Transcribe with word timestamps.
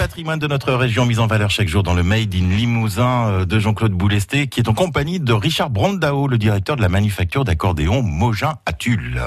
patrimoine 0.00 0.38
de 0.38 0.46
notre 0.46 0.72
région 0.72 1.04
mis 1.04 1.18
en 1.18 1.26
valeur 1.26 1.50
chaque 1.50 1.68
jour 1.68 1.82
dans 1.82 1.92
le 1.92 2.02
Made 2.02 2.34
in 2.34 2.56
Limousin 2.56 3.28
euh, 3.28 3.44
de 3.44 3.58
Jean-Claude 3.58 3.92
Boulesté, 3.92 4.46
qui 4.46 4.60
est 4.60 4.66
en 4.66 4.72
compagnie 4.72 5.20
de 5.20 5.34
Richard 5.34 5.68
Brandao, 5.68 6.26
le 6.26 6.38
directeur 6.38 6.76
de 6.76 6.80
la 6.80 6.88
manufacture 6.88 7.44
d'accordéon 7.44 8.00
Mogin 8.00 8.54
à 8.64 8.72
Tulle. 8.72 9.20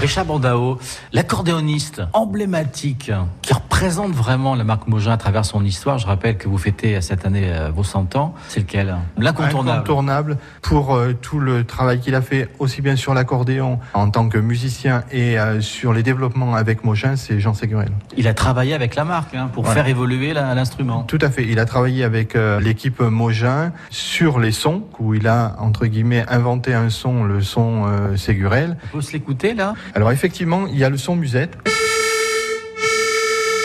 Richard 0.00 0.24
Brandao, 0.24 0.80
l'accordéoniste 1.12 2.02
emblématique 2.12 3.12
qui 3.40 3.52
représente 3.82 4.12
vraiment 4.12 4.54
la 4.54 4.62
marque 4.62 4.86
Mogin 4.86 5.10
à 5.10 5.16
travers 5.16 5.44
son 5.44 5.64
histoire. 5.64 5.98
Je 5.98 6.06
rappelle 6.06 6.38
que 6.38 6.46
vous 6.46 6.56
fêtez 6.56 7.00
cette 7.00 7.26
année 7.26 7.52
euh, 7.52 7.72
vos 7.74 7.82
100 7.82 8.14
ans. 8.14 8.32
C'est 8.46 8.60
lequel 8.60 8.94
L'incontournable. 9.18 9.78
Incontournable 9.78 10.38
pour 10.60 10.94
euh, 10.94 11.14
tout 11.20 11.40
le 11.40 11.64
travail 11.64 11.98
qu'il 11.98 12.14
a 12.14 12.22
fait 12.22 12.48
aussi 12.60 12.80
bien 12.80 12.94
sur 12.94 13.12
l'accordéon 13.12 13.80
en 13.92 14.08
tant 14.08 14.28
que 14.28 14.38
musicien 14.38 15.02
et 15.10 15.36
euh, 15.36 15.60
sur 15.60 15.92
les 15.92 16.04
développements 16.04 16.54
avec 16.54 16.84
Mogin, 16.84 17.16
c'est 17.16 17.40
Jean 17.40 17.54
Ségurel. 17.54 17.90
Il 18.16 18.28
a 18.28 18.34
travaillé 18.34 18.72
avec 18.72 18.94
la 18.94 19.02
marque 19.02 19.34
hein, 19.34 19.50
pour 19.52 19.66
faire 19.66 19.88
évoluer 19.88 20.32
l'instrument. 20.32 21.02
Tout 21.02 21.18
à 21.20 21.30
fait. 21.30 21.44
Il 21.44 21.58
a 21.58 21.64
travaillé 21.64 22.04
avec 22.04 22.38
l'équipe 22.60 23.00
Mogin 23.00 23.72
sur 23.90 24.38
les 24.38 24.52
sons 24.52 24.84
où 25.00 25.14
il 25.14 25.26
a 25.26 25.56
entre 25.58 25.86
guillemets 25.86 26.24
inventé 26.28 26.72
un 26.72 26.88
son, 26.88 27.24
le 27.24 27.40
son 27.42 27.86
Ségurel. 28.16 28.76
On 28.92 28.98
peut 28.98 29.02
se 29.02 29.12
l'écouter 29.12 29.54
là? 29.54 29.74
Alors 29.96 30.12
effectivement, 30.12 30.68
il 30.68 30.78
y 30.78 30.84
a 30.84 30.88
le 30.88 30.98
son 30.98 31.16
musette. 31.16 31.58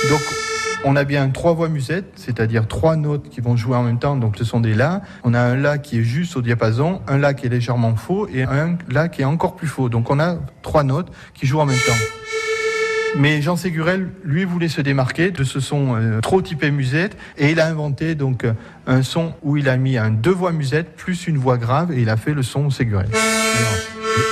Donc 0.09 0.21
on 0.85 0.95
a 0.95 1.03
bien 1.03 1.29
trois 1.29 1.53
voix 1.53 1.67
musette, 1.67 2.13
c'est-à-dire 2.15 2.67
trois 2.67 2.95
notes 2.95 3.27
qui 3.29 3.41
vont 3.41 3.57
jouer 3.57 3.75
en 3.75 3.83
même 3.83 3.99
temps, 3.99 4.15
donc 4.15 4.37
ce 4.37 4.45
sont 4.45 4.61
des 4.61 4.73
La. 4.73 5.01
On 5.23 5.33
a 5.33 5.39
un 5.39 5.57
La 5.57 5.77
qui 5.79 5.99
est 5.99 6.03
juste 6.03 6.37
au 6.37 6.41
diapason, 6.41 7.01
un 7.07 7.17
La 7.17 7.33
qui 7.33 7.47
est 7.47 7.49
légèrement 7.49 7.95
faux 7.95 8.27
et 8.27 8.43
un 8.43 8.77
La 8.89 9.09
qui 9.09 9.23
est 9.23 9.25
encore 9.25 9.55
plus 9.55 9.67
faux. 9.67 9.89
Donc 9.89 10.09
on 10.09 10.19
a 10.19 10.37
trois 10.61 10.83
notes 10.83 11.11
qui 11.33 11.45
jouent 11.45 11.59
en 11.59 11.65
même 11.65 11.79
temps. 11.85 12.36
Mais 13.19 13.41
Jean 13.41 13.55
Ségurel, 13.55 14.09
lui, 14.23 14.45
voulait 14.45 14.67
se 14.67 14.81
démarquer 14.81 15.31
de 15.31 15.43
ce 15.43 15.59
son 15.59 15.95
euh, 15.95 16.21
trop 16.21 16.41
typé 16.41 16.69
musette 16.69 17.17
et 17.37 17.49
il 17.49 17.59
a 17.59 17.67
inventé 17.67 18.13
donc 18.13 18.43
euh, 18.43 18.53
un 18.85 19.01
son 19.01 19.33
où 19.41 19.57
il 19.57 19.69
a 19.69 19.77
mis 19.77 19.97
un 19.97 20.11
deux 20.11 20.31
voix 20.31 20.51
musette 20.51 20.95
plus 20.95 21.27
une 21.27 21.37
voix 21.37 21.57
grave 21.57 21.91
et 21.91 22.01
il 22.01 22.09
a 22.09 22.17
fait 22.17 22.33
le 22.33 22.43
son 22.43 22.69
Ségurel. 22.69 23.09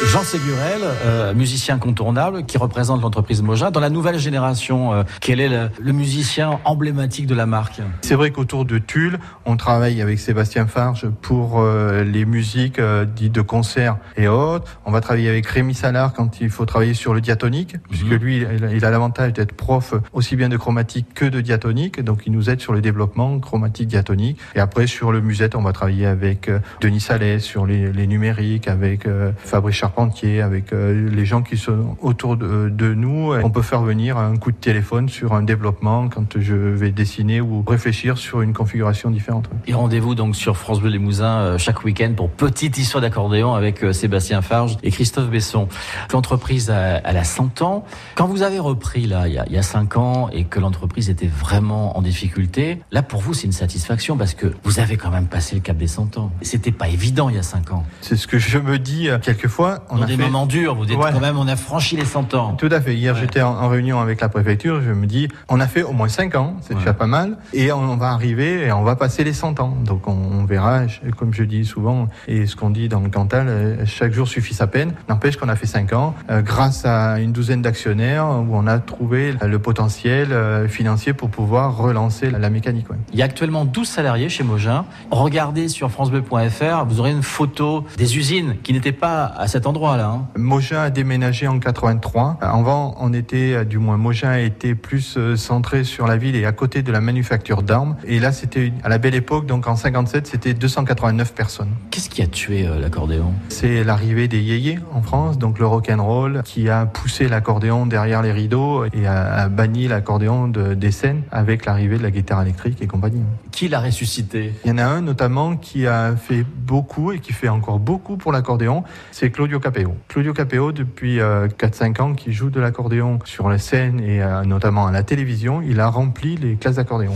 Jean 0.07 0.23
Ségurel, 0.23 0.81
euh, 1.05 1.33
musicien 1.33 1.75
incontournable, 1.75 2.45
qui 2.45 2.57
représente 2.57 3.01
l'entreprise 3.01 3.41
Moja. 3.41 3.71
Dans 3.71 3.79
la 3.79 3.89
nouvelle 3.89 4.17
génération, 4.17 4.93
euh, 4.93 5.03
quel 5.19 5.39
est 5.39 5.49
le, 5.49 5.93
musicien 5.93 6.59
emblématique 6.63 7.27
de 7.27 7.35
la 7.35 7.45
marque? 7.45 7.81
C'est 8.01 8.15
vrai 8.15 8.31
qu'autour 8.31 8.65
de 8.65 8.77
Tulle, 8.77 9.19
on 9.45 9.57
travaille 9.57 10.01
avec 10.01 10.19
Sébastien 10.19 10.67
Farge 10.67 11.07
pour 11.21 11.63
les 11.63 12.25
musiques 12.25 12.79
dites 13.15 13.33
de 13.33 13.41
concert 13.41 13.97
et 14.17 14.27
autres. 14.27 14.79
On 14.85 14.91
va 14.91 15.01
travailler 15.01 15.29
avec 15.29 15.45
Rémi 15.47 15.73
Salard 15.73 16.13
quand 16.13 16.41
il 16.41 16.49
faut 16.49 16.65
travailler 16.65 16.93
sur 16.93 17.13
le 17.13 17.21
diatonique, 17.21 17.75
puisque 17.89 18.05
mhm. 18.05 18.15
lui, 18.15 18.45
il 18.73 18.74
a 18.83 18.89
l'avantage 18.89 19.33
d'être 19.33 19.53
prof 19.53 19.93
aussi 20.11 20.35
bien 20.35 20.49
de 20.49 20.57
chromatique 20.57 21.05
que 21.13 21.25
de 21.25 21.39
diatonique. 21.39 22.01
Donc, 22.01 22.23
il 22.25 22.33
nous 22.33 22.49
aide 22.49 22.59
sur 22.59 22.73
le 22.73 22.81
développement 22.81 23.39
chromatique 23.39 23.87
diatonique. 23.87 24.39
Et 24.55 24.59
après, 24.59 24.87
sur 24.87 25.11
le 25.11 25.21
musette, 25.21 25.55
on 25.55 25.61
va 25.61 25.71
travailler 25.71 26.07
avec 26.07 26.49
Denis 26.81 26.99
Salès 26.99 27.41
sur 27.41 27.65
les, 27.65 28.07
numériques, 28.07 28.67
avec 28.67 29.07
Fabrice 29.37 29.75
Charpentier, 29.75 30.41
avec 30.41 30.73
euh, 30.73 31.09
les 31.09 31.25
gens 31.25 31.41
qui 31.41 31.57
sont 31.57 31.97
autour 32.01 32.37
de, 32.37 32.93
nous. 32.93 33.33
On 33.43 33.49
peut 33.49 33.61
faire 33.61 33.81
venir 33.81 34.17
un 34.17 34.35
coup 34.37 34.51
de 34.51 34.57
téléphone 34.57 35.09
sur 35.09 35.33
un 35.33 35.43
développement 35.43 36.07
quand 36.07 36.39
je 36.39 36.55
vais 36.55 36.91
dessiner 36.91 37.41
ou 37.41 37.63
réfléchir 37.67 38.17
sur 38.17 38.41
une 38.41 38.53
configuration 38.53 39.09
différente. 39.09 39.49
Et 39.67 39.73
rendez-vous 39.73 40.15
donc 40.15 40.35
sur 40.35 40.57
France 40.57 40.79
Bleu 40.79 40.89
Limousin 40.89 41.39
euh, 41.39 41.57
chaque 41.57 41.83
week-end 41.83 42.13
pour 42.15 42.29
Petite 42.29 42.77
Histoire 42.77 43.01
d'accordéon 43.01 43.53
avec 43.53 43.83
euh, 43.83 43.93
Sébastien 43.93 44.41
Farge 44.41 44.77
et 44.83 44.91
Christophe 44.91 45.29
Besson. 45.29 45.67
L'entreprise 46.13 46.69
a, 46.69 46.97
a 47.03 47.23
100 47.23 47.61
ans. 47.61 47.85
Quand 48.15 48.27
vous 48.27 48.43
avez 48.43 48.54
repris 48.59 49.07
là, 49.07 49.27
il 49.27 49.33
y 49.33 49.37
a, 49.37 49.45
il 49.47 49.53
y 49.53 49.57
a 49.57 49.63
5 49.63 49.97
ans 49.97 50.29
et 50.31 50.45
que 50.45 50.59
l'entreprise 50.59 51.09
était 51.09 51.27
vraiment 51.27 51.97
en 51.97 52.01
difficulté, 52.01 52.81
là 52.91 53.01
pour 53.01 53.21
vous 53.21 53.33
c'est 53.33 53.45
une 53.45 53.51
satisfaction 53.51 54.17
parce 54.17 54.33
que 54.33 54.53
vous 54.63 54.79
avez 54.79 54.97
quand 54.97 55.11
même 55.11 55.27
passé 55.27 55.55
le 55.55 55.61
cap 55.61 55.77
des 55.77 55.87
100 55.87 56.17
ans. 56.17 56.31
C'était 56.41 56.71
pas 56.71 56.89
évident 56.89 57.29
il 57.29 57.35
y 57.35 57.39
a 57.39 57.43
5 57.43 57.71
ans. 57.71 57.85
C'est 58.01 58.15
ce 58.15 58.27
que 58.27 58.39
je 58.39 58.57
me 58.57 58.79
dis 58.79 59.09
quelquefois 59.21 59.83
on 59.89 60.01
a 60.01 60.05
des 60.05 60.17
moments 60.17 60.45
durs, 60.45 60.75
vous 60.75 60.85
dites 60.85 60.97
quand 60.97 61.19
même, 61.19 61.37
on 61.37 61.47
a 61.47 61.55
franchi 61.55 61.95
les 61.95 62.05
100 62.05 62.33
ans. 62.33 62.53
Tout 62.53 62.69
à 62.71 62.81
fait. 62.81 62.95
Hier, 62.95 63.15
j'étais 63.15 63.41
en, 63.41 63.67
réunion 63.67 63.99
avec 63.99 64.21
la 64.21 64.29
préfecture, 64.29 64.81
je 64.81 64.91
me 64.91 65.05
dis, 65.05 65.27
on 65.49 65.59
a 65.59 65.67
fait 65.67 65.83
au 65.83 65.91
moins 65.91 66.07
5 66.07 66.35
ans, 66.35 66.55
c'est 66.61 66.75
déjà 66.75 66.93
pas 66.93 67.07
mal, 67.07 67.37
et 67.53 67.71
on, 67.71 67.97
va 67.97 68.09
arriver 68.09 68.65
et 68.65 68.71
on 68.71 68.83
va 68.83 68.95
passer 68.95 69.23
les 69.23 69.33
100 69.33 69.59
ans. 69.59 69.75
Donc 69.83 70.07
on, 70.07 70.45
verra, 70.45 70.83
comme 71.17 71.33
je 71.33 71.43
dis 71.43 71.65
souvent, 71.65 72.07
et 72.27 72.45
ce 72.45 72.55
qu'on 72.55 72.69
dit 72.69 72.89
dans 72.89 72.99
le 72.99 73.09
Cantal, 73.09 73.47
euh, 73.47 73.85
chaque 73.85 74.13
jour 74.13 74.27
suffit 74.27 74.53
sa 74.53 74.67
peine. 74.67 74.93
N'empêche 75.09 75.37
qu'on 75.37 75.49
a 75.49 75.55
fait 75.55 75.65
5 75.65 75.93
ans, 75.93 76.15
euh, 76.29 76.41
grâce 76.41 76.85
à 76.85 77.19
une 77.19 77.31
douzaine 77.31 77.61
d'actionnaires, 77.61 78.25
où 78.47 78.55
on 78.55 78.67
a 78.67 78.79
trouvé 78.79 79.33
le 79.45 79.59
potentiel 79.59 80.31
euh, 80.31 80.67
financier 80.67 81.13
pour 81.13 81.29
pouvoir 81.29 81.77
relancer 81.77 82.29
la, 82.29 82.49
mécanique. 82.49 82.85
Il 83.11 83.19
y 83.19 83.21
a 83.21 83.25
actuellement 83.25 83.65
12 83.65 83.87
salariés 83.87 84.29
chez 84.29 84.43
Mogin. 84.43 84.85
Regardez 85.11 85.67
sur 85.67 85.91
francebleu.fr, 85.91 86.85
vous 86.87 86.99
aurez 86.99 87.11
une 87.11 87.23
photo 87.23 87.83
des 87.97 88.17
usines 88.17 88.55
qui 88.63 88.73
n'étaient 88.73 88.91
pas 88.91 89.25
à 89.25 89.47
cet 89.47 89.67
endroit-là. 89.67 90.07
Hein. 90.07 90.27
Mogin 90.37 90.81
a 90.81 90.89
déménagé 90.89 91.47
en 91.47 91.59
83. 91.59 92.37
Avant, 92.41 92.95
on 92.99 93.13
était, 93.13 93.65
du 93.65 93.77
moins, 93.77 93.97
Mogin 93.97 94.37
était 94.37 94.75
plus 94.75 95.15
euh, 95.17 95.35
centré 95.35 95.83
sur 95.83 96.07
la 96.07 96.17
ville 96.17 96.35
et 96.35 96.45
à 96.45 96.51
côté 96.51 96.83
de 96.83 96.91
la 96.91 97.01
manufacture 97.01 97.63
d'armes. 97.63 97.95
Et 98.05 98.19
là, 98.19 98.31
c'était 98.31 98.71
à 98.83 98.89
la 98.89 98.97
belle 98.97 99.15
époque, 99.15 99.45
donc 99.45 99.67
en 99.67 99.75
57, 99.75 100.27
c'était 100.27 100.53
289 100.53 101.33
personnes. 101.33 101.71
Qu'est-ce 101.91 102.09
qui 102.09 102.21
a 102.21 102.27
tué 102.27 102.67
euh, 102.67 102.79
l'accordéon? 102.79 103.33
C'est 103.49 103.83
l'arrivée 103.83 104.27
des 104.27 104.39
yéyés 104.39 104.79
en 104.93 105.01
France, 105.01 105.37
donc 105.37 105.59
le 105.59 105.65
rock 105.65 105.89
and 105.89 106.03
roll, 106.03 106.41
qui 106.43 106.69
a 106.69 106.85
poussé 106.85 107.27
l'accordéon 107.27 107.85
derrière 107.85 108.21
les 108.21 108.31
rideaux 108.35 108.85
et 108.85 109.07
a, 109.07 109.49
banni 109.49 109.87
l'accordéon 109.87 110.47
de, 110.47 110.73
des 110.75 110.91
scènes 110.91 111.23
avec 111.31 111.65
l'arrivée 111.65 111.97
de 111.97 112.03
la 112.03 112.11
guitare 112.11 112.41
électrique 112.41 112.81
et 112.81 112.87
compagnie. 112.87 113.23
Qui 113.51 113.67
l'a 113.67 113.79
ressuscité? 113.79 114.53
Il 114.63 114.69
y 114.69 114.73
en 114.73 114.77
a 114.77 114.85
un 114.85 115.01
notamment 115.01 115.55
qui 115.55 115.87
a 115.87 116.15
fait 116.15 116.43
beaucoup 116.43 117.11
et 117.11 117.19
qui 117.19 117.33
fait 117.33 117.49
encore 117.49 117.79
beaucoup 117.79 118.17
pour 118.17 118.31
l'accordéon. 118.31 118.83
C'est 119.11 119.31
Claudio 119.31 119.59
Capeo. 119.59 119.95
Claudio 120.07 120.33
Capeo, 120.33 120.71
depuis 120.71 121.17
4-5 121.17 121.21
euh, 121.21 122.03
ans, 122.03 122.13
qui 122.13 122.33
joue 122.33 122.49
de 122.49 122.59
l'accordéon 122.59 123.19
sur 123.25 123.49
la 123.49 123.57
scène 123.57 123.99
et 123.99 124.21
euh, 124.21 124.43
notamment 124.43 124.87
à 124.87 124.91
la 124.91 125.03
télévision, 125.03 125.61
il 125.61 125.79
a 125.79 125.87
rempli 125.87 126.35
les 126.35 126.55
classes 126.55 126.75
d'accordéon. 126.75 127.15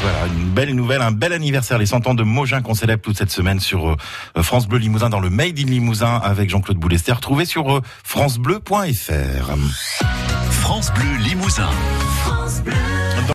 Voilà, 0.00 0.26
une 0.26 0.50
belle 0.50 0.74
nouvelle, 0.74 1.02
un 1.02 1.10
bel 1.10 1.32
anniversaire, 1.32 1.76
les 1.76 1.86
100 1.86 2.06
ans 2.06 2.14
de 2.14 2.22
Mogin 2.22 2.62
qu'on 2.62 2.74
célèbre 2.74 3.02
toute 3.02 3.18
cette 3.18 3.32
semaine 3.32 3.58
sur 3.58 3.90
euh, 3.90 4.42
France 4.42 4.68
Bleu 4.68 4.78
Limousin 4.78 5.10
dans 5.10 5.20
le 5.20 5.28
Made 5.28 5.58
in 5.58 5.66
Limousin 5.66 6.20
avec 6.22 6.50
Jean-Claude 6.50 6.78
Boulester, 6.78 7.12
retrouvé 7.12 7.44
sur 7.44 7.82
francebleu.fr. 8.04 9.50
France 10.50 10.90
Bleu 10.94 11.16
Limousin. 11.18 11.68
France 12.24 12.60
Bleu. 12.62 12.72